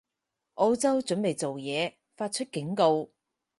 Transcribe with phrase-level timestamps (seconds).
[0.55, 3.07] 澳洲準備做嘢，發出警告